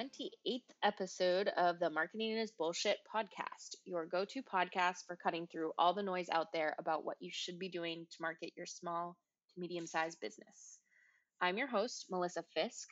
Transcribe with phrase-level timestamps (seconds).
[0.00, 5.72] 28th episode of the Marketing is Bullshit podcast, your go to podcast for cutting through
[5.76, 9.18] all the noise out there about what you should be doing to market your small
[9.52, 10.78] to medium sized business.
[11.42, 12.88] I'm your host, Melissa Fisk,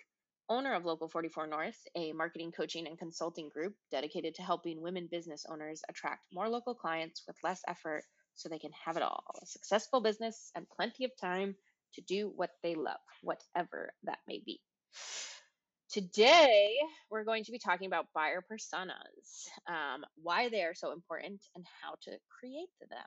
[0.50, 5.08] owner of Local 44 North, a marketing coaching and consulting group dedicated to helping women
[5.10, 8.04] business owners attract more local clients with less effort
[8.34, 11.56] so they can have it all a successful business and plenty of time
[11.94, 14.60] to do what they love, whatever that may be.
[15.90, 16.76] Today,
[17.10, 21.64] we're going to be talking about buyer personas, um, why they are so important, and
[21.82, 22.98] how to create them.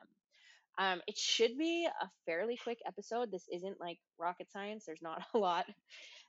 [0.78, 3.30] Um, it should be a fairly quick episode.
[3.30, 5.66] This isn't like rocket science, there's not a lot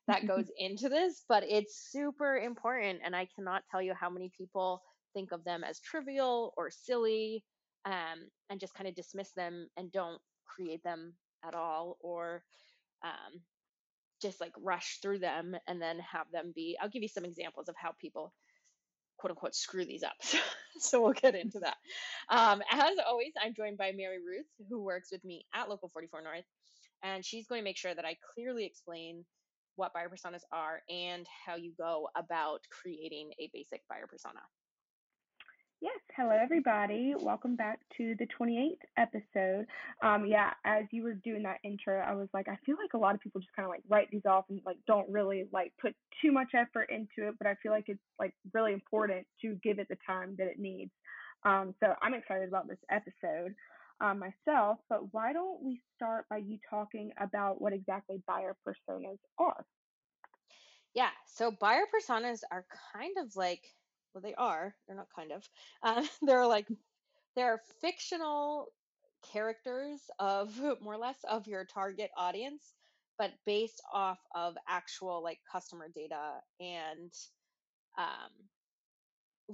[0.08, 3.00] that goes into this, but it's super important.
[3.04, 4.84] And I cannot tell you how many people
[5.16, 7.44] think of them as trivial or silly
[7.86, 12.44] um, and just kind of dismiss them and don't create them at all or
[13.04, 13.42] um,
[14.24, 17.70] just like rush through them and then have them be i'll give you some examples
[17.70, 18.34] of how people
[19.18, 20.14] quote unquote screw these up.
[20.80, 21.78] So we'll get into that.
[22.30, 26.24] Um, as always i'm joined by mary ruth who works with me at local 44
[26.24, 26.46] north
[27.04, 29.24] and she's going to make sure that i clearly explain
[29.76, 34.40] what buyer personas are and how you go about creating a basic buyer persona
[35.84, 37.14] Yes, hello everybody.
[37.20, 39.66] Welcome back to the 28th episode.
[40.02, 42.98] Um, yeah, as you were doing that intro, I was like, I feel like a
[42.98, 45.74] lot of people just kind of like write these off and like don't really like
[45.82, 49.58] put too much effort into it, but I feel like it's like really important to
[49.62, 50.92] give it the time that it needs.
[51.44, 53.54] Um, so I'm excited about this episode
[54.00, 59.20] um, myself, but why don't we start by you talking about what exactly buyer personas
[59.38, 59.66] are?
[60.96, 63.64] Yeah, so buyer personas are kind of like
[64.14, 64.76] well, they are.
[64.88, 65.48] They're not kind of.
[65.84, 66.68] Um, they're like
[67.36, 68.68] they're fictional
[69.32, 72.74] characters of more or less of your target audience,
[73.18, 77.12] but based off of actual like customer data and
[77.98, 78.32] um,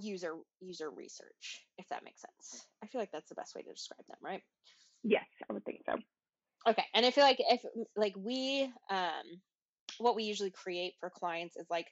[0.02, 1.66] user user research.
[1.78, 4.42] If that makes sense, I feel like that's the best way to describe them, right?
[5.04, 5.96] Yes, I would think so.
[6.68, 7.62] Okay, and I feel like if
[7.96, 9.42] like we um,
[9.98, 11.88] what we usually create for clients is like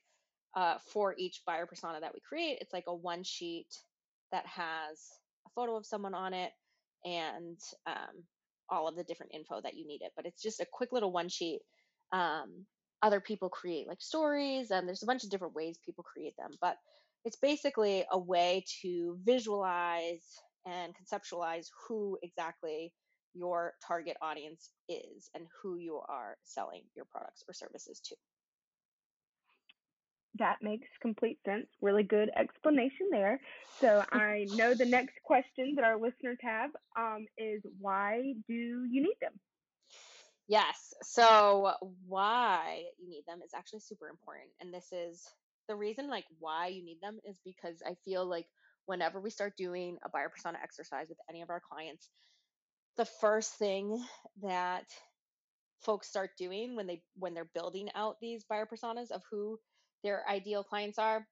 [0.57, 2.57] uh, for each buyer persona that we create.
[2.59, 3.67] It's like a one sheet
[4.31, 5.11] that has
[5.45, 6.51] a photo of someone on it
[7.05, 8.23] and um,
[8.67, 10.11] all of the different info that you need it.
[10.15, 11.59] But it's just a quick little one sheet.
[12.11, 12.65] Um,
[13.03, 16.49] other people create like stories, and there's a bunch of different ways people create them.
[16.59, 16.75] But
[17.23, 20.25] it's basically a way to visualize
[20.65, 22.91] and conceptualize who exactly
[23.35, 28.15] your target audience is and who you are selling your products or services to.
[30.39, 31.67] That makes complete sense.
[31.81, 33.39] Really good explanation there.
[33.79, 39.01] So I know the next question that our listeners have um, is why do you
[39.01, 39.33] need them?
[40.47, 40.93] Yes.
[41.03, 41.73] So
[42.07, 44.49] why you need them is actually super important.
[44.61, 45.23] And this is
[45.67, 48.45] the reason like why you need them is because I feel like
[48.85, 52.09] whenever we start doing a buyer persona exercise with any of our clients,
[52.95, 54.03] the first thing
[54.41, 54.85] that
[55.81, 59.59] folks start doing when they when they're building out these buyer personas of who
[60.03, 61.25] their ideal clients are.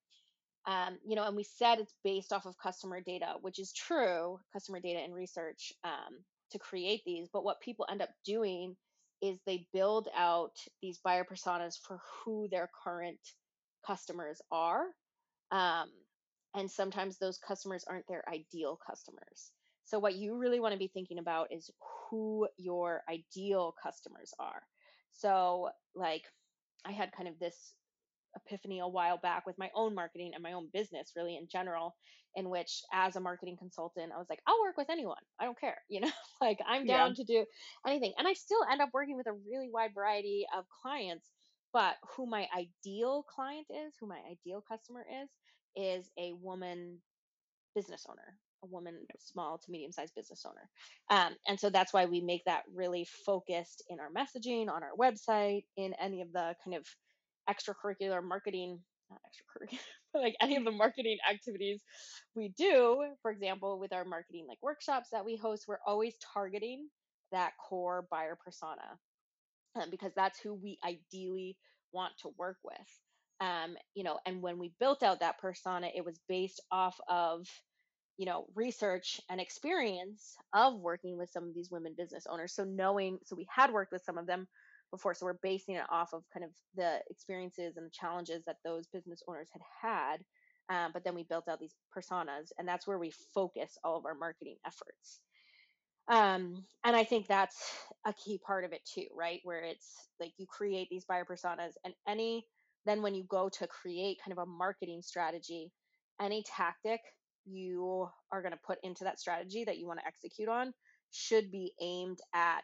[0.68, 4.40] Um, you know, and we said it's based off of customer data, which is true,
[4.52, 7.30] customer data and research um, to create these.
[7.32, 8.76] But what people end up doing
[9.22, 13.20] is they build out these buyer personas for who their current
[13.86, 14.86] customers are.
[15.52, 15.90] Um,
[16.56, 19.52] and sometimes those customers aren't their ideal customers.
[19.84, 21.70] So, what you really want to be thinking about is
[22.10, 24.64] who your ideal customers are.
[25.14, 26.24] So, like,
[26.86, 27.74] I had kind of this
[28.36, 31.96] epiphany a while back with my own marketing and my own business really in general
[32.36, 35.18] in which as a marketing consultant i was like i'll work with anyone.
[35.40, 36.12] I don't care you know?
[36.42, 37.16] Like i'm down yeah.
[37.16, 37.46] to do
[37.88, 41.32] anything and i still end up working with a really wide variety of clients
[41.74, 45.30] but who my ideal client is who my ideal customer is
[45.76, 46.98] is a woman
[47.76, 50.70] business owner a woman small to medium sized business owner.
[51.10, 54.92] Um, and so that's why we make that really focused in our messaging on our
[55.00, 56.86] website in any of the kind of
[57.50, 59.80] extracurricular marketing not extracurricular
[60.14, 61.82] but like any of the marketing activities
[62.36, 66.88] we do for example with our marketing like workshops that we host we're always targeting
[67.32, 68.98] that core buyer persona
[69.76, 71.58] um, because that's who we ideally
[71.92, 72.76] want to work with.
[73.42, 77.46] Um, you know and when we built out that persona it was based off of
[78.18, 82.54] you know research and experience of working with some of these women business owners.
[82.54, 84.48] So knowing so we had worked with some of them
[84.96, 85.14] before.
[85.14, 88.88] So we're basing it off of kind of the experiences and the challenges that those
[88.88, 90.18] business owners had had.
[90.68, 94.06] Um, but then we built out these personas, and that's where we focus all of
[94.06, 95.20] our marketing efforts.
[96.08, 97.58] Um, and I think that's
[98.06, 99.42] a key part of it too, right?
[99.44, 102.46] Where it's like you create these buyer personas, and any
[102.86, 105.72] then when you go to create kind of a marketing strategy,
[106.22, 107.02] any tactic
[107.46, 110.74] you are going to put into that strategy that you want to execute on
[111.12, 112.64] should be aimed at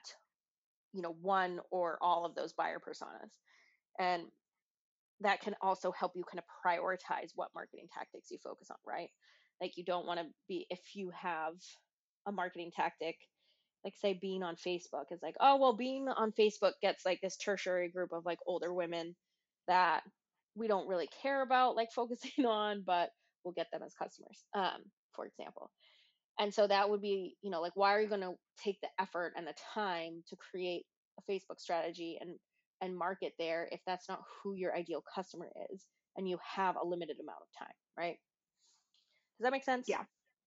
[0.93, 3.31] you know one or all of those buyer personas.
[3.99, 4.23] And
[5.21, 9.09] that can also help you kind of prioritize what marketing tactics you focus on right?
[9.61, 11.53] Like you don't want to be if you have
[12.27, 13.15] a marketing tactic
[13.83, 17.37] like say being on facebook is like oh well being on facebook gets like this
[17.37, 19.15] tertiary group of like older women
[19.67, 20.01] that
[20.55, 23.09] we don't really care about like focusing on but
[23.43, 24.81] we'll get them as customers um
[25.15, 25.71] for example
[26.41, 28.89] and so that would be you know like why are you going to take the
[28.99, 30.83] effort and the time to create
[31.19, 32.31] a facebook strategy and
[32.81, 35.85] and market there if that's not who your ideal customer is
[36.17, 38.17] and you have a limited amount of time right
[39.39, 40.03] does that make sense Yeah.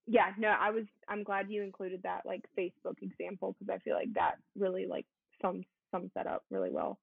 [0.06, 3.94] Yeah, no, I was I'm glad you included that like Facebook example because I feel
[3.94, 5.06] like that really like
[5.40, 6.98] sums sums that up really well.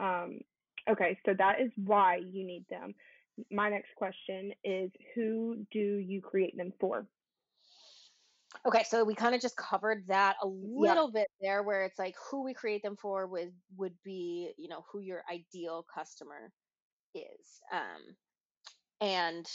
[0.00, 0.40] Um
[0.88, 2.94] okay, so that is why you need them.
[3.52, 7.06] My next question is who do you create them for?
[8.66, 12.16] Okay, so we kind of just covered that a little bit there, where it's like
[12.30, 16.52] who we create them for would would be, you know, who your ideal customer
[17.14, 18.16] is, um,
[19.00, 19.46] and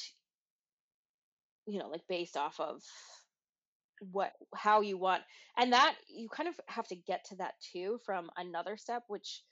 [1.67, 2.83] you know, like based off of
[4.11, 5.23] what how you want,
[5.57, 9.43] and that you kind of have to get to that too from another step, which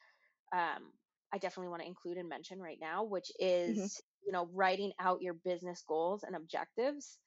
[0.53, 0.93] um,
[1.33, 3.31] I definitely want to include and mention right now, which
[3.65, 3.87] Mhm.
[3.89, 7.19] is, you know, writing out your business goals and objectives.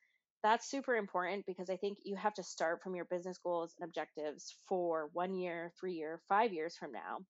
[0.46, 3.88] That's super important because I think you have to start from your business goals and
[3.88, 7.20] objectives for one year, three year, five years from now.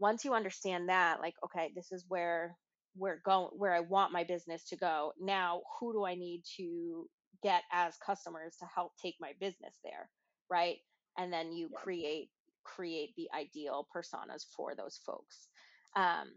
[0.00, 2.58] Once you understand that, like, okay, this is where
[2.96, 5.14] we're going, where I want my business to go.
[5.20, 7.08] Now, who do I need to
[7.42, 10.10] get as customers to help take my business there,
[10.50, 10.78] right?
[11.18, 11.78] And then you Yeah.
[11.78, 12.30] create
[12.64, 15.48] create the ideal personas for those folks.
[15.96, 16.32] Um,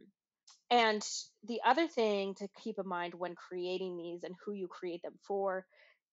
[0.71, 1.07] and
[1.43, 5.19] the other thing to keep in mind when creating these and who you create them
[5.27, 5.65] for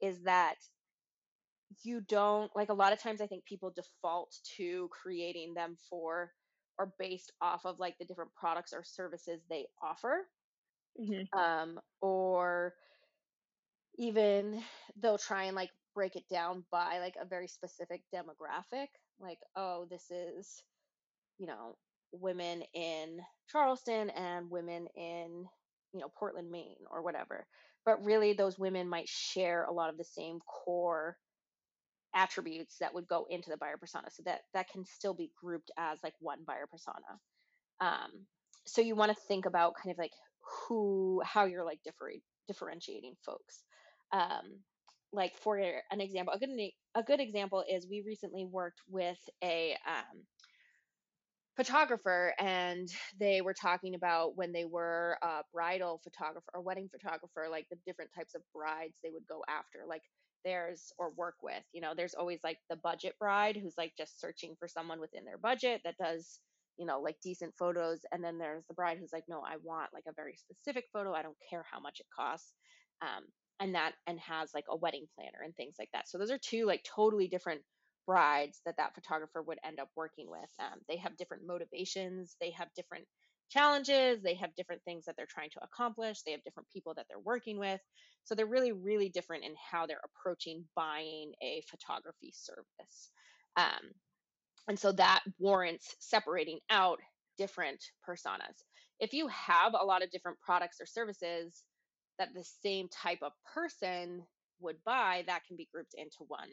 [0.03, 0.59] is that
[1.83, 6.33] you don't like a lot of times I think people default to creating them for
[6.79, 10.29] or based off of like the different products or services they offer.
[10.99, 11.29] Mhm.
[11.33, 12.75] Um, or
[13.97, 14.63] even
[14.97, 18.89] they'll try and like break it down by like a very specific demographic.
[19.19, 20.63] Like, oh, this is,
[21.39, 21.79] you know,
[22.13, 25.49] women in Charleston and women in,
[25.93, 27.49] you know, Portland, Maine or whatever.
[27.85, 31.17] But really, those women might share a lot of the same core
[32.15, 35.71] attributes that would go into the buyer persona so that that can still be grouped
[35.79, 37.19] as like one buyer persona.
[37.81, 38.27] Um
[38.67, 40.13] so you want to think about kind of like
[40.69, 42.13] who how you're like differ,
[42.49, 43.65] differentiating folks.
[44.13, 44.61] Um
[45.13, 46.51] like for an example a good
[46.95, 50.25] a good example is we recently worked with a um
[51.57, 52.89] photographer and
[53.19, 57.79] they were talking about when they were a bridal photographer or wedding photographer like the
[57.87, 60.03] different types of brides they would go after like
[60.45, 64.21] there's or work with you know there's always like the budget bride who's like just
[64.21, 66.41] searching for someone within their budget that does
[66.79, 69.91] you know like decent photos and then there's the bride who's like no i want
[69.93, 72.53] like a very specific photo i don't care how much it costs
[73.03, 73.25] um,
[73.61, 76.09] and that and has like a wedding planner and things like that.
[76.09, 77.63] So those are two like totally different
[78.07, 80.51] brides that that photographer would end up working with.
[80.61, 83.05] Um, they have different motivations, they have different
[83.51, 87.07] challenges, they have different things that they're trying to accomplish, they have different people that
[87.09, 87.81] they're working with.
[88.25, 93.11] So they're really, really different in how they're approaching buying a photography service.
[93.57, 93.93] Um,
[94.69, 96.99] and so that warrants separating out
[97.37, 98.63] different personas.
[99.01, 101.65] If you have a lot of different products or services
[102.19, 104.23] that the same type of person
[104.61, 106.49] would buy, that can be grouped into one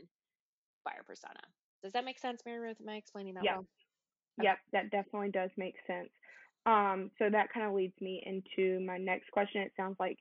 [0.85, 1.39] buyer persona.
[1.83, 2.77] Does that make sense, Mary Ruth?
[2.81, 3.57] Am I explaining that Yeah.
[3.57, 3.67] well?
[4.39, 4.47] Okay.
[4.47, 6.09] Yep, that definitely does make sense.
[6.65, 9.61] Um, so that kind of leads me into my next question.
[9.61, 10.17] It sounds like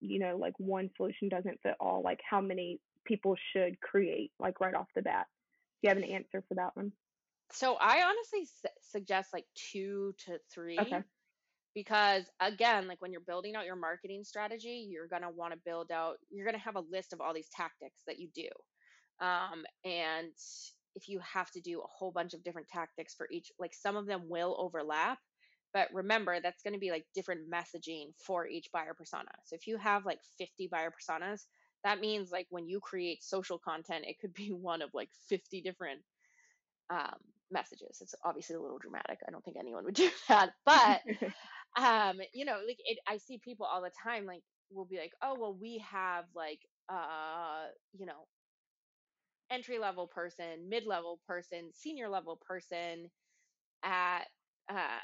[0.00, 2.02] you know, like one solution doesn't fit all.
[2.04, 5.26] Like how many people should create, like right off the bat?
[5.82, 6.92] Do you have an answer for that one?
[7.52, 10.78] So I honestly su- suggest like two to three.
[10.78, 11.02] Okay.
[11.74, 15.58] because again, like when you're building out your marketing strategy, you're going to want to
[15.64, 18.48] build out, you're going to have a list of all these tactics that you do.
[19.20, 20.32] Um, and
[20.94, 23.96] if you have to do a whole bunch of different tactics for each, like some
[23.96, 25.18] of them will overlap,
[25.72, 29.30] but remember that's going to be like different messaging for each buyer persona.
[29.44, 31.44] So if you have like 50 buyer personas,
[31.84, 35.62] that means like when you create social content, it could be one of like 50
[35.62, 36.00] different
[36.90, 37.16] um,
[37.50, 37.98] messages.
[38.00, 39.18] It's obviously a little dramatic.
[39.26, 41.00] I don't think anyone would do that, but
[41.82, 45.12] um, you know, like it, I see people all the time, like will be like,
[45.22, 47.66] oh well, we have like uh,
[47.98, 48.26] you know,
[49.52, 53.10] entry level person, mid level person, senior level person
[53.84, 54.26] at
[54.70, 55.00] um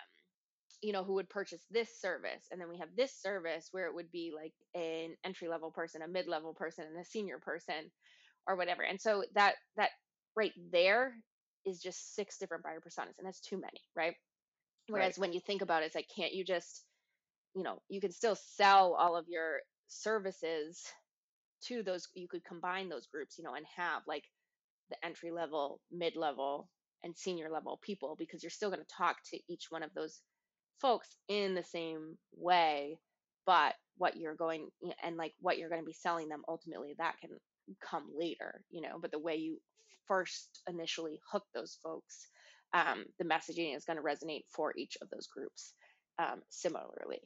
[0.83, 2.49] you know, who would purchase this service.
[2.51, 6.03] And then we have this service where it would be like an entry level person,
[6.03, 7.91] a mid level person, and a senior person
[8.47, 8.83] or whatever.
[8.83, 9.91] And so that, that
[10.37, 11.15] right there
[11.67, 14.17] is just six different buyer personas and that's too many, right?
[14.91, 15.19] Whereas Right.
[15.19, 16.85] when you think about it, it's like, can't you just,
[17.55, 20.85] you know, you can still sell all of your services
[21.67, 24.25] to those, you could combine those groups, you know, and have like
[24.91, 26.69] the entry level, mid level,
[27.05, 30.21] and senior level people because you're still going to talk to each one of those
[30.81, 32.99] folks in the same way.
[33.47, 34.69] But what you're going
[35.03, 37.31] and like what you're going to be selling them ultimately, that can
[37.81, 38.99] come later, you know.
[39.01, 39.59] But the way you
[40.07, 42.29] first initially hook those folks,
[42.75, 45.73] um, the messaging is going to resonate for each of those groups
[46.19, 47.21] um, similarly.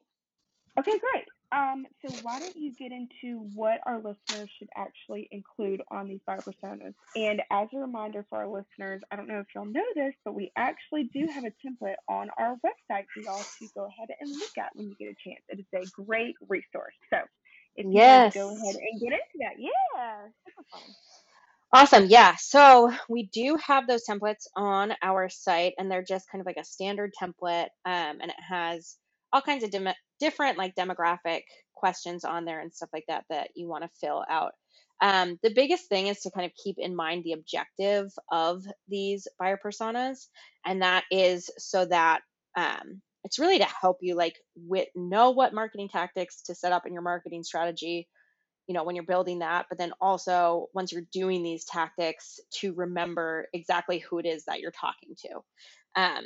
[0.79, 1.25] Okay, great.
[1.52, 6.21] Um, so why don't you get into what our listeners should actually include on these
[6.26, 6.95] buyer personas?
[7.14, 10.35] And as a reminder for our listeners, I don't know if y'all know this, but
[10.35, 14.31] we actually do have a template on our website for y'all to go ahead and
[14.31, 15.43] look at when you get a chance.
[15.50, 16.95] It is a great resource.
[17.11, 17.19] So
[17.76, 18.33] if you yes.
[18.33, 20.81] go ahead and get into that, yeah, super fun.
[21.75, 22.07] Awesome.
[22.07, 22.35] Yeah.
[22.37, 26.59] So we do have those templates on our site, and they're just kind of like
[26.59, 28.97] a standard template, um, and it has
[29.33, 29.88] all kinds of dem-
[30.23, 31.43] different like demographic
[31.75, 34.52] questions on there and stuff like that that you want to fill out.
[35.00, 39.26] Um, the biggest thing is to kind of keep in mind the objective of these
[39.37, 40.29] buyer personas,
[40.64, 42.21] and that is so that
[42.57, 46.87] um, it's really to help you like with know what marketing tactics to set up
[46.87, 48.09] in your marketing strategy
[48.69, 52.73] you know when you're building that but then also once you're doing these tactics to
[52.75, 56.25] remember exactly who it is that you're talking to um,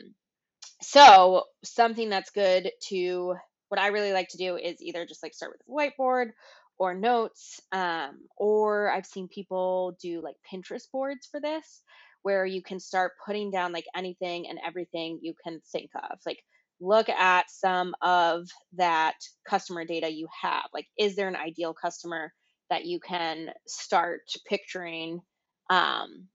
[0.82, 3.34] so something that's good to
[3.68, 5.70] what I really like to do is either just like start with a
[6.02, 6.30] whiteboard
[6.78, 11.82] or notes, um, or I've seen people do like Pinterest boards for this,
[12.22, 16.18] where you can start putting down like anything and everything you can think of.
[16.26, 16.42] Like
[16.80, 19.14] look at some of that
[19.48, 20.64] customer data you have.
[20.74, 22.32] Like, is there an ideal customer
[22.70, 25.20] that you can start picturing?
[25.70, 26.28] Um,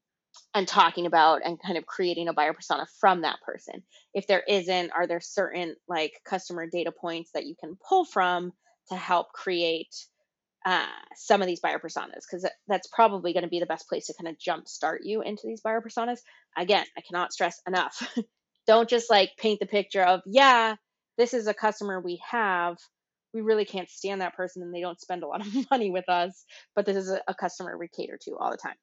[0.53, 3.83] and talking about and kind of creating a buyer persona from that person.
[4.13, 8.51] If there isn't, are there certain like customer data points that you can pull from
[8.89, 9.95] to help create
[10.65, 10.85] uh,
[11.15, 12.23] some of these buyer personas?
[12.29, 15.47] Because that's probably going to be the best place to kind of jumpstart you into
[15.47, 16.19] these buyer personas.
[16.57, 18.01] Again, I cannot stress enough.
[18.67, 20.75] Don't just like paint the picture of, yeah,
[21.17, 22.77] this is a customer we have.
[23.33, 26.07] We really can't stand that person and they don't spend a lot of money with
[26.09, 26.45] us,
[26.75, 28.75] but this is a, a customer we cater to all the time.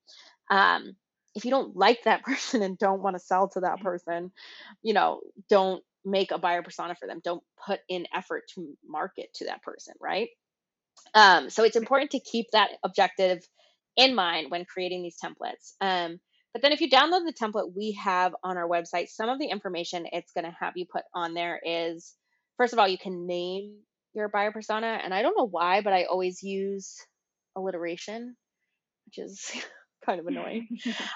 [0.50, 0.96] Um,
[1.38, 3.86] if you don't like that person and don't want to sell to that mm-hmm.
[3.86, 4.32] person,
[4.82, 7.20] you know, don't make a buyer persona for them.
[7.22, 10.28] Don't put in effort to market to that person, right?
[11.14, 13.40] Um, so it's important to keep that objective
[13.96, 15.72] in mind when creating these templates.
[15.80, 16.18] Um,
[16.52, 19.46] but then if you download the template we have on our website, some of the
[19.46, 22.14] information it's going to have you put on there is
[22.56, 23.76] first of all, you can name
[24.14, 24.98] your buyer persona.
[25.02, 26.96] And I don't know why, but I always use
[27.54, 28.36] alliteration,
[29.06, 29.50] which is
[30.08, 30.68] kind of annoying.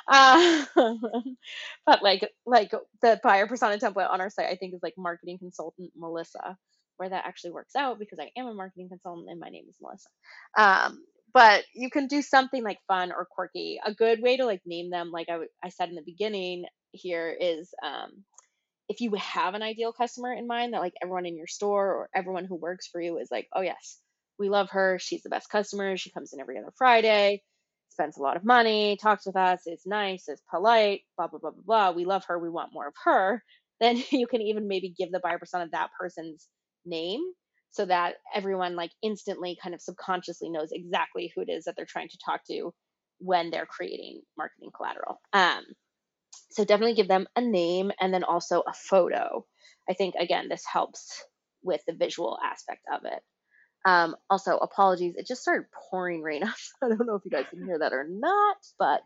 [0.09, 0.65] uh,
[1.87, 5.39] but like like the buyer persona template on our site, I think is like marketing
[5.39, 6.57] consultant Melissa,
[6.97, 9.77] where that actually works out because I am a marketing consultant and my name is
[9.81, 10.09] Melissa.
[10.59, 13.81] Um, but you can do something like fun or quirky.
[13.85, 16.67] A good way to like name them, like I, w- I said in the beginning
[16.91, 18.25] here, is um,
[18.91, 22.11] if you have an ideal customer in mind that like everyone in your store or
[22.15, 23.99] everyone who works for you is like, oh yes,
[24.39, 24.99] we love her.
[25.01, 25.97] She's the best customer.
[25.97, 27.43] She comes in every other Friday
[27.93, 31.51] spends a lot of money, talks with us, is nice, is polite, blah, blah, blah,
[31.51, 31.91] blah, blah.
[31.93, 32.39] We love her.
[32.39, 33.43] We want more of her.
[33.81, 36.47] Then you can even maybe give the buyer persona that person's
[36.87, 37.21] name
[37.73, 41.87] so that everyone like instantly kind of subconsciously knows exactly who it is that they're
[41.87, 42.73] trying to talk to
[43.19, 45.21] when they're creating marketing collateral.
[45.33, 45.65] Um,
[46.51, 49.45] so definitely give them a name and then also a photo.
[49.89, 51.25] I think again, this helps
[51.63, 53.21] with the visual aspect of it.
[53.85, 55.15] Um, also, apologies.
[55.17, 56.45] It just started pouring rain.
[56.83, 59.03] I don't know if you guys can hear that or not, but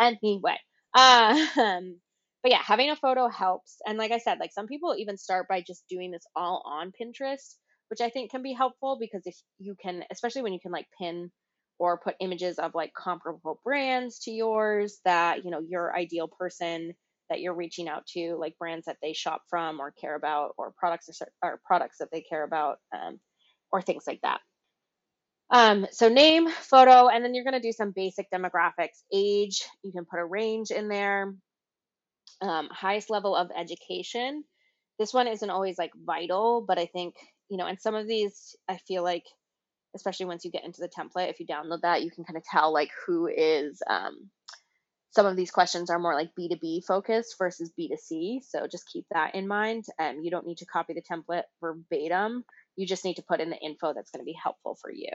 [0.00, 0.56] anyway.
[0.94, 1.96] Um,
[2.42, 3.76] but yeah, having a photo helps.
[3.86, 6.92] And like I said, like some people even start by just doing this all on
[7.00, 7.54] Pinterest,
[7.88, 10.86] which I think can be helpful because if you can, especially when you can like
[10.98, 11.30] pin
[11.78, 16.94] or put images of like comparable brands to yours that, you know, your ideal person
[17.30, 20.72] that you're reaching out to, like brands that they shop from or care about or
[20.76, 22.78] products or, or products that they care about.
[22.92, 23.20] Um,
[23.72, 24.40] or things like that.
[25.50, 29.02] Um, so name, photo, and then you're going to do some basic demographics.
[29.12, 31.34] Age, you can put a range in there.
[32.40, 34.44] Um, highest level of education.
[34.98, 37.14] This one isn't always like vital, but I think,
[37.50, 39.24] you know, and some of these, I feel like,
[39.94, 42.44] especially once you get into the template, if you download that, you can kind of
[42.44, 44.30] tell like who is um,
[45.12, 48.42] some of these questions are more like B2B focused versus B2C.
[48.42, 49.84] So just keep that in mind.
[49.98, 52.44] Um, you don't need to copy the template verbatim.
[52.76, 55.10] You just need to put in the info that's going to be helpful for you.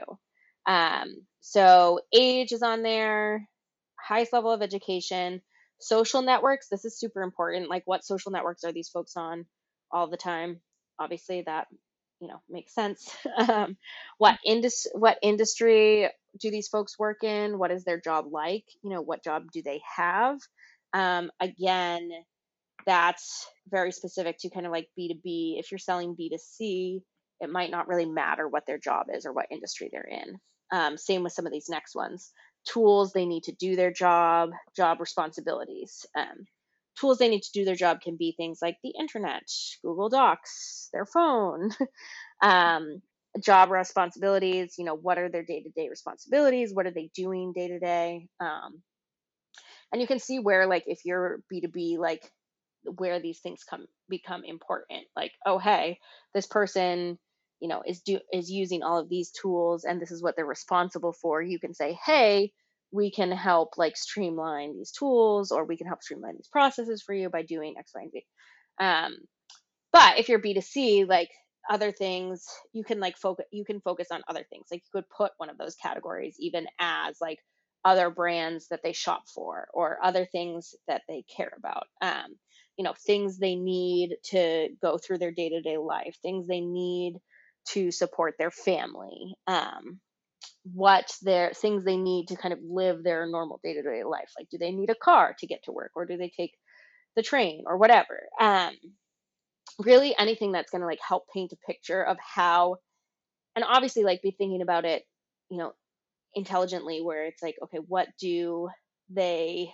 [0.66, 3.48] Um, so age is on there,
[3.98, 5.40] highest level of education,
[5.80, 6.68] social networks.
[6.68, 7.70] This is super important.
[7.70, 9.46] Like what social networks are these folks on
[9.90, 10.60] all the time?
[10.98, 11.68] Obviously that
[12.20, 13.08] you know makes sense.
[13.48, 13.76] um,
[14.18, 16.08] what indus what industry
[16.40, 17.58] do these folks work in?
[17.58, 18.64] What is their job like?
[18.82, 20.38] You know, what job do they have?
[20.92, 22.10] Um, again,
[22.86, 25.58] that's very specific to kind of like B2B.
[25.58, 27.02] If you're selling B2C,
[27.40, 30.38] it might not really matter what their job is or what industry they're in.
[30.72, 32.32] Um, same with some of these next ones.
[32.66, 36.04] Tools they need to do their job, job responsibilities.
[36.16, 36.46] Um,
[37.00, 39.48] tools they need to do their job can be things like the internet,
[39.82, 41.70] Google Docs, their phone,
[42.42, 43.00] um,
[43.40, 44.74] job responsibilities.
[44.78, 46.74] You know, what are their day to day responsibilities?
[46.74, 48.28] What are they doing day to day?
[49.92, 52.30] And you can see where, like, if you're B2B, like,
[52.84, 55.04] where these things come become important.
[55.16, 55.98] Like, oh, hey,
[56.34, 57.18] this person
[57.60, 60.46] you know is do is using all of these tools and this is what they're
[60.46, 62.52] responsible for you can say hey
[62.90, 67.14] we can help like streamline these tools or we can help streamline these processes for
[67.14, 68.24] you by doing x y and z.
[68.80, 69.16] Um,
[69.92, 71.30] but if you're b2c like
[71.68, 74.66] other things you can like focus you can focus on other things.
[74.70, 77.38] Like you could put one of those categories even as like
[77.84, 81.84] other brands that they shop for or other things that they care about.
[82.00, 82.36] Um,
[82.78, 87.16] you know things they need to go through their day-to-day life things they need
[87.72, 90.00] to support their family, um,
[90.64, 94.30] what their things they need to kind of live their normal day to day life.
[94.38, 96.52] Like, do they need a car to get to work, or do they take
[97.16, 98.20] the train, or whatever?
[98.40, 98.72] Um,
[99.78, 102.76] really, anything that's going to like help paint a picture of how,
[103.56, 105.04] and obviously, like be thinking about it,
[105.50, 105.72] you know,
[106.34, 108.68] intelligently, where it's like, okay, what do
[109.10, 109.72] they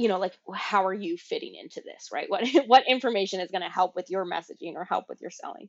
[0.00, 2.08] you know like how are you fitting into this?
[2.12, 2.28] Right?
[2.28, 5.68] What what information is going to help with your messaging or help with your selling?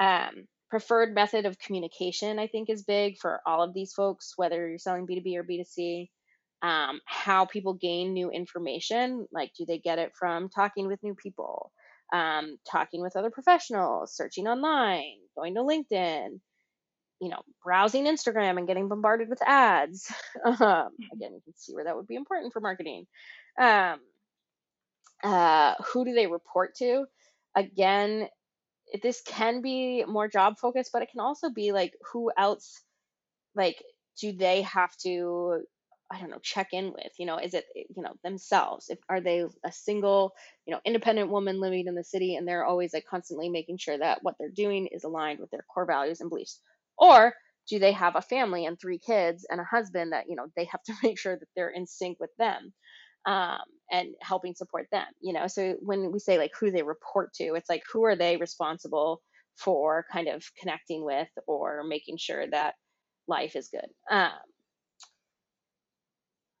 [0.00, 4.68] Um, preferred method of communication i think is big for all of these folks whether
[4.68, 6.08] you're selling b2b or b2c
[6.62, 11.14] um, how people gain new information like do they get it from talking with new
[11.14, 11.70] people?
[12.12, 16.38] Um, talking with other professionals searching online going to linkedin
[17.20, 20.12] you know browsing instagram and getting bombarded with ads.
[20.44, 23.06] Um, again you can see where that would be important for marketing
[23.58, 24.00] um,
[25.22, 27.06] uh, who do they report to?
[27.54, 28.28] Again,
[29.02, 32.82] this can be more job focused, but it can also be like who else,
[33.56, 33.82] like,
[34.20, 35.62] do they have to,
[36.10, 37.12] I don't know, check in with?
[37.18, 38.88] You know, is it, you know, themselves?
[38.90, 40.32] If are they a single,
[40.66, 43.98] you know, independent woman living in the city and they're always like constantly making sure
[43.98, 46.60] that what they're doing is aligned with their core values and beliefs?
[46.98, 47.34] Or
[47.68, 50.66] do they have a family and three kids and a husband that, you know, they
[50.66, 52.72] have to make sure that they're in sync with them?
[53.26, 53.58] Um,
[53.92, 55.46] and helping support them you know?
[55.46, 59.22] So when we say like who they report to it's like who are they responsible
[59.56, 62.74] for kind of connecting with or making sure that
[63.28, 63.88] life is good?
[64.10, 64.30] Um,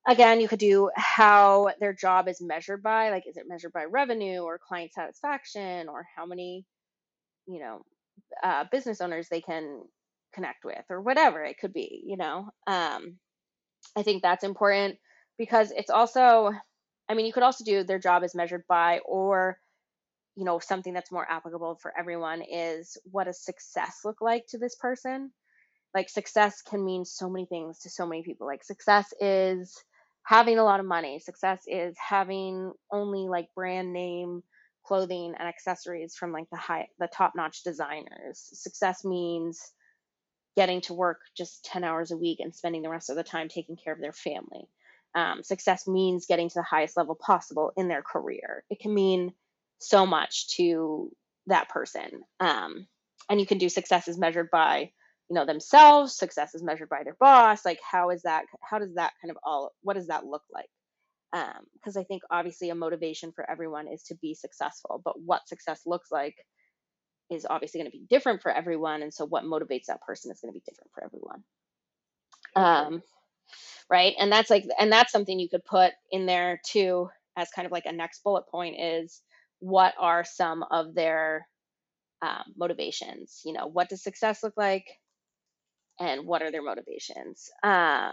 [0.08, 3.84] again you could do how their job is measured by like is it measured by
[3.84, 6.64] revenue or client satisfaction or how many
[7.46, 7.82] you know
[8.42, 9.82] uh, business owners they can
[10.34, 12.48] connect with or whatever it could be you know?
[12.66, 13.18] Um,
[13.96, 14.96] i think that's important
[15.38, 16.52] because it's also
[17.08, 19.58] I mean, you could also do their job is measured by, or,
[20.36, 24.58] you know, something that's more applicable for everyone is what does success look like to
[24.58, 25.32] this person?
[25.94, 28.46] Like, success can mean so many things to so many people.
[28.46, 29.76] Like, success is
[30.24, 34.42] having a lot of money, success is having only like brand name
[34.84, 38.50] clothing and accessories from like the high, the top notch designers.
[38.52, 39.60] Success means
[40.56, 43.48] getting to work just 10 hours a week and spending the rest of the time
[43.48, 44.68] taking care of their family
[45.16, 48.62] um, success means getting to the highest level possible in their career.
[48.70, 49.32] It can mean
[49.78, 51.10] so much to
[51.46, 52.22] that person.
[52.38, 52.86] Um,
[53.30, 54.90] and you can do success is measured by,
[55.30, 57.64] you know, themselves, success is measured by their boss.
[57.64, 60.68] Like, how is that, how does that kind of all, what does that look like?
[61.32, 65.48] Because um, I think obviously a motivation for everyone is to be successful, but what
[65.48, 66.36] success looks like
[67.30, 69.02] is obviously going to be different for everyone.
[69.02, 71.42] And so what motivates that person is going to be different for everyone.
[72.54, 73.02] Um,
[73.90, 74.14] right?
[74.18, 77.72] And that's like and that's something you could put in there too as kind of
[77.72, 79.20] like a next bullet point is
[79.60, 81.46] what are some of their
[82.22, 83.42] um, motivations?
[83.44, 84.86] You know what does success look like?
[85.98, 87.50] And what are their motivations?
[87.62, 88.12] Um,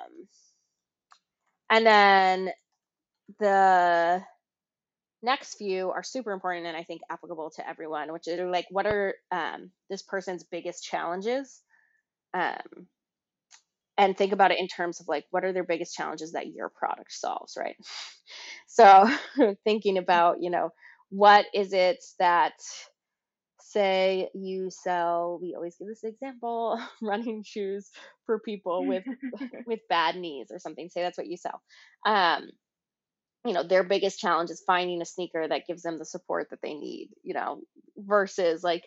[1.70, 2.50] and then
[3.40, 4.24] the
[5.24, 8.86] next few are super important and i think applicable to everyone which are like what
[8.86, 11.62] are um, this person's biggest challenges?
[12.34, 12.88] Um,
[13.98, 16.70] and think about it in terms of like what are their biggest challenges that your
[16.70, 17.76] product solves, right?
[18.68, 19.10] So
[19.64, 20.72] thinking about, you know,
[21.10, 22.54] what is it that
[23.60, 27.90] say you sell we always give this example running shoes
[28.26, 29.04] for people with
[29.66, 31.62] with bad knees or something say that's what you sell
[32.06, 32.50] um
[33.46, 36.62] you know their biggest challenge is finding a sneaker that gives them the support that
[36.62, 37.62] they need you know
[37.98, 38.84] versus like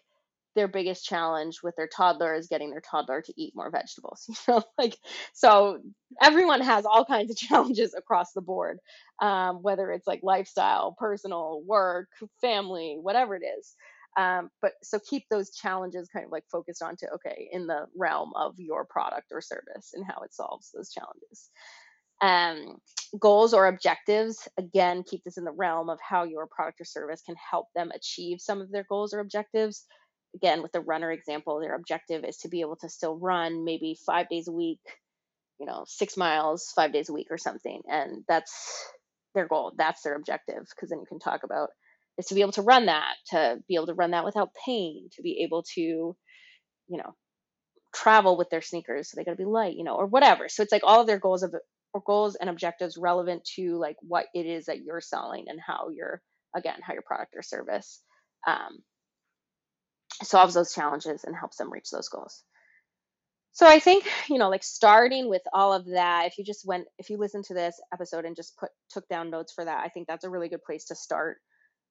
[0.56, 4.36] their biggest challenge with their toddler is getting their toddler to eat more vegetables you
[4.48, 4.98] know like
[5.34, 5.78] so
[6.20, 8.78] everyone has all kinds of challenges across the board
[9.22, 12.08] um, whether it's like lifestyle personal work
[12.40, 13.76] family whatever it is
[14.16, 18.32] um, but so keep those challenges kind of like focused onto okay in the realm
[18.34, 21.50] of your product or service and how it solves those challenges.
[22.22, 22.78] Um,
[23.20, 27.22] goals or objectives again keep this in the realm of how your product or service
[27.24, 29.84] can help them achieve some of their goals or objectives
[30.36, 33.96] again with the runner example their objective is to be able to still run maybe
[34.06, 34.80] five days a week
[35.58, 38.52] you know six miles five days a week or something and that's
[39.34, 41.70] their goal that's their objective because then you can talk about
[42.18, 45.08] is to be able to run that to be able to run that without pain
[45.12, 46.16] to be able to you
[46.98, 47.14] know
[47.96, 50.48] travel with their sneakers so they got to be light you know or whatever.
[50.48, 51.54] So it's like all of their goals of
[51.94, 55.88] or goals and objectives relevant to like what it is that you're selling and how
[55.94, 56.20] you're
[56.54, 58.02] again how your product or service
[58.46, 58.78] um,
[60.22, 62.42] solves those challenges and helps them reach those goals.
[63.52, 66.86] So i think you know like starting with all of that if you just went
[66.98, 69.88] if you listen to this episode and just put took down notes for that i
[69.88, 71.38] think that's a really good place to start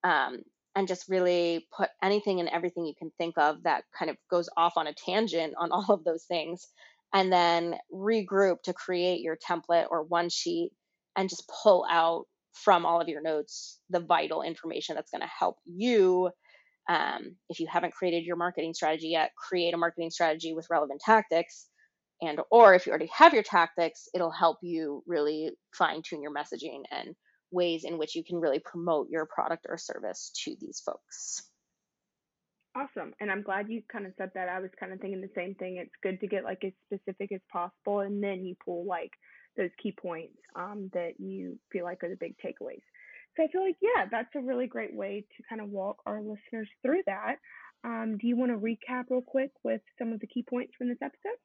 [0.04, 0.44] um,
[0.76, 4.48] and just really put anything and everything you can think of that kind of goes
[4.56, 6.68] off on a tangent on all of those things
[7.14, 10.72] and then regroup to create your template or one sheet
[11.16, 15.28] and just pull out from all of your notes the vital information that's going to
[15.40, 16.30] help you
[16.88, 21.02] um, if you haven't created your marketing strategy yet create a marketing strategy with relevant
[21.02, 21.68] tactics
[22.22, 26.34] and or if you already have your tactics it'll help you really fine tune your
[26.34, 27.16] messaging and
[27.52, 31.44] ways in which you can really promote your product or service to these folks
[32.78, 33.14] Awesome.
[33.22, 34.50] And I'm glad you kind of said that.
[34.50, 35.78] I was kind of thinking the same thing.
[35.78, 39.12] It's good to get like as specific as possible and then you pull like
[39.56, 42.84] those key points um, that you feel like are the big takeaways.
[43.36, 46.22] So I feel like, yeah, that's a really great way to kind of walk our
[46.22, 47.36] listeners through that.
[47.84, 50.90] Um, do you want to recap real quick with some of the key points from
[50.90, 51.38] this episode?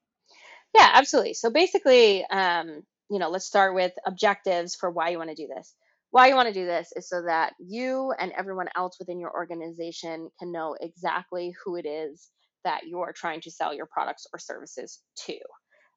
[0.74, 1.34] Yeah, absolutely.
[1.34, 5.48] So basically, um, you know, let's start with objectives for why you want to do
[5.54, 5.74] this
[6.10, 9.32] why you want to do this is so that you and everyone else within your
[9.32, 12.28] organization can know exactly who it is
[12.64, 15.38] that you're trying to sell your products or services to.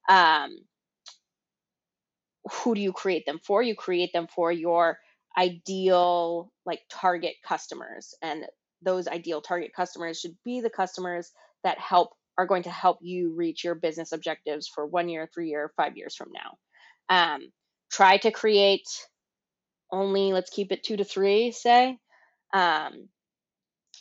[0.08, 0.58] Um,
[2.52, 3.64] who do you create them for?
[3.64, 5.00] You create them for your
[5.38, 8.46] ideal like target customers and
[8.82, 11.32] those ideal target customers should be the customers
[11.64, 15.50] that help are going to help you reach your business objectives for one year, three
[15.50, 16.58] year, five years from now.
[17.10, 17.52] Um,
[17.92, 18.88] try to create
[19.92, 21.98] only let's keep it two to three, say.
[22.54, 23.10] Um,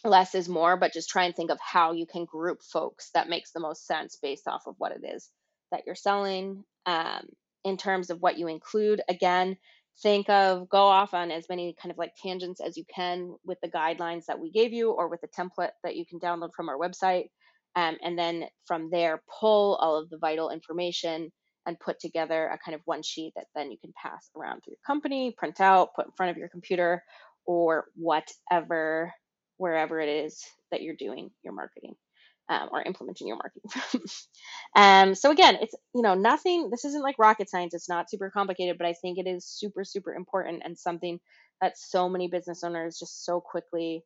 [0.05, 3.29] less is more, but just try and think of how you can group folks that
[3.29, 5.29] makes the most sense based off of what it is
[5.71, 6.65] that you're selling.
[6.87, 7.29] Um,
[7.65, 9.57] in terms of what you include, again,
[10.01, 13.59] think of go off on as many kind of like tangents as you can with
[13.63, 16.69] the guidelines that we gave you or with the template that you can download from
[16.69, 17.27] our website.
[17.75, 21.31] Um, and then from there, pull all of the vital information
[21.67, 24.73] and put together a kind of one sheet that then you can pass around through
[24.73, 27.03] your company, print out, put in front of your computer,
[27.47, 29.13] or whatever,
[29.57, 31.95] wherever it is that you're doing your marketing.
[32.49, 33.71] Um, or implementing your marketing.
[34.77, 36.71] um, so again, it's you know nothing.
[36.71, 37.73] This isn't like rocket science.
[37.73, 41.21] It's not super complicated, but I think it is super super important and something
[41.63, 44.05] that so many business owners just so quickly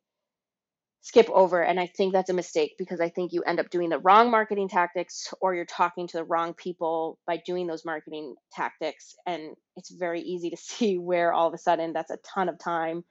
[1.01, 3.89] skip over and i think that's a mistake because i think you end up doing
[3.89, 8.35] the wrong marketing tactics or you're talking to the wrong people by doing those marketing
[8.51, 12.49] tactics and it's very easy to see where all of a sudden that's a ton
[12.49, 13.03] of time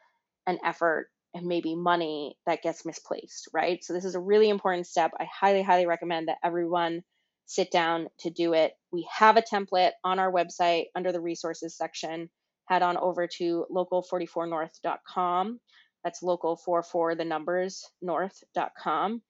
[0.47, 3.85] and effort and maybe money that gets misplaced right?
[3.85, 5.13] So this is a really important step.
[5.21, 7.03] I highly highly recommend that everyone
[7.47, 8.73] sit down to do it.
[8.93, 12.31] We have a template on our website under the resources section.
[12.69, 15.61] Head on over to local44north.com
[16.07, 19.23] that's local for for the numbers north.com.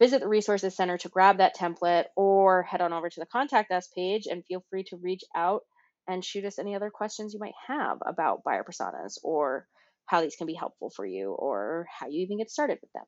[0.00, 3.70] Visit the Resources Center to grab that template or head on over to the Contact
[3.70, 5.60] Us page and feel free to reach out
[6.08, 9.68] and shoot us any other questions you might have about buyer personas or
[10.06, 13.04] how these can be helpful for you or how you even get started with them.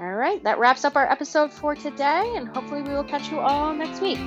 [0.00, 3.38] All right, that wraps up our episode for today, and hopefully, we will catch you
[3.38, 4.18] all next week.